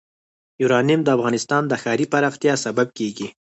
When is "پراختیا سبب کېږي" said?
2.13-3.27